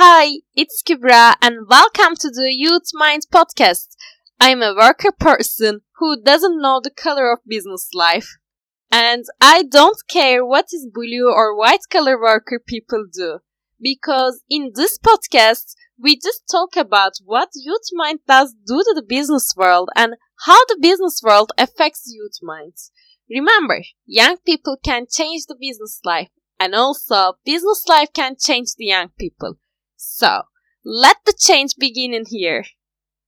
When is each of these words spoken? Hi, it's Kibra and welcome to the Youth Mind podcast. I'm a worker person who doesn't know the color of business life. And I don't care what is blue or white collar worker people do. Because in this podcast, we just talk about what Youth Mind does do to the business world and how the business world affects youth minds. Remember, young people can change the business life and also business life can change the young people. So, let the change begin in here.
Hi, 0.00 0.42
it's 0.54 0.80
Kibra 0.80 1.34
and 1.42 1.66
welcome 1.68 2.14
to 2.20 2.30
the 2.30 2.54
Youth 2.54 2.90
Mind 2.94 3.22
podcast. 3.34 3.96
I'm 4.38 4.62
a 4.62 4.72
worker 4.72 5.10
person 5.10 5.80
who 5.96 6.22
doesn't 6.22 6.62
know 6.62 6.80
the 6.80 6.92
color 6.92 7.32
of 7.32 7.40
business 7.44 7.88
life. 7.92 8.36
And 8.92 9.24
I 9.40 9.64
don't 9.64 10.00
care 10.08 10.46
what 10.46 10.66
is 10.72 10.86
blue 10.94 11.32
or 11.34 11.58
white 11.58 11.80
collar 11.90 12.16
worker 12.16 12.60
people 12.64 13.06
do. 13.12 13.40
Because 13.80 14.44
in 14.48 14.70
this 14.72 15.00
podcast, 15.04 15.74
we 16.00 16.14
just 16.14 16.44
talk 16.48 16.76
about 16.76 17.14
what 17.24 17.48
Youth 17.56 17.88
Mind 17.92 18.20
does 18.28 18.54
do 18.68 18.76
to 18.76 18.92
the 18.94 19.02
business 19.02 19.52
world 19.56 19.88
and 19.96 20.14
how 20.46 20.64
the 20.66 20.78
business 20.80 21.20
world 21.24 21.50
affects 21.58 22.04
youth 22.06 22.38
minds. 22.40 22.92
Remember, 23.28 23.80
young 24.06 24.36
people 24.46 24.76
can 24.80 25.06
change 25.10 25.46
the 25.48 25.56
business 25.60 25.98
life 26.04 26.30
and 26.60 26.76
also 26.76 27.32
business 27.44 27.82
life 27.88 28.12
can 28.14 28.36
change 28.38 28.68
the 28.76 28.86
young 28.86 29.08
people. 29.18 29.58
So, 29.98 30.44
let 30.84 31.18
the 31.26 31.34
change 31.38 31.74
begin 31.76 32.14
in 32.14 32.24
here. 32.26 32.64